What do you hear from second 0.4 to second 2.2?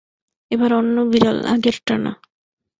এবার অন্য বিড়াল, আগেরটা না।